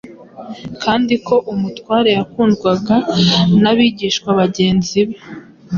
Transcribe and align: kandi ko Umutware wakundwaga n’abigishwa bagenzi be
kandi 0.83 1.13
ko 1.25 1.35
Umutware 1.53 2.11
wakundwaga 2.19 2.95
n’abigishwa 3.61 4.29
bagenzi 4.39 4.99
be 5.07 5.17